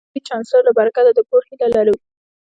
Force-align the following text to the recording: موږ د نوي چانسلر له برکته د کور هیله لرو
موږ 0.03 0.07
د 0.09 0.11
نوي 0.13 0.19
چانسلر 0.27 0.63
له 0.67 0.71
برکته 0.77 1.11
د 1.13 1.19
کور 1.29 1.41
هیله 1.49 1.67
لرو 1.75 1.95